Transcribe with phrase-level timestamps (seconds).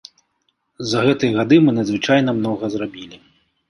[0.93, 3.27] За гэтыя гады мы надзвычайна многа зрабілі.